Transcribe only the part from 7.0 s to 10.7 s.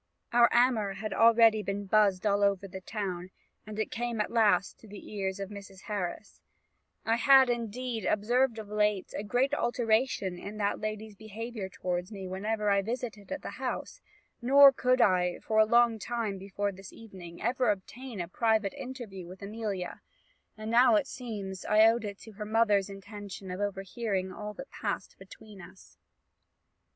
I had, indeed, observed of late a great alteration in